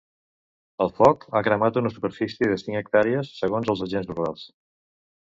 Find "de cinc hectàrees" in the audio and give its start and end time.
2.51-3.29